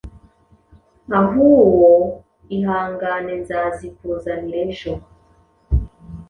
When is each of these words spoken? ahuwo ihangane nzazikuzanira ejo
ahuwo 1.19 1.89
ihangane 2.57 3.33
nzazikuzanira 3.41 4.57
ejo 4.67 4.93